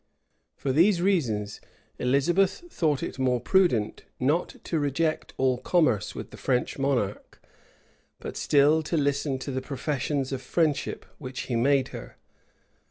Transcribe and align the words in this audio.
For 0.55 0.71
these 0.71 0.99
reasons 0.99 1.61
Elizabeth 1.99 2.63
thought 2.71 3.03
it 3.03 3.19
more 3.19 3.39
prudent 3.39 4.03
not 4.19 4.55
to 4.63 4.79
reject 4.79 5.35
all 5.37 5.59
commerce 5.59 6.15
with 6.15 6.31
the 6.31 6.37
French 6.37 6.79
monarch, 6.79 7.39
but 8.19 8.35
still 8.35 8.81
to 8.81 8.97
listen 8.97 9.37
to 9.37 9.51
the 9.51 9.61
professions 9.61 10.31
of 10.31 10.41
friendship 10.41 11.05
which 11.19 11.41
he 11.41 11.55
made 11.55 11.89
her. 11.89 12.17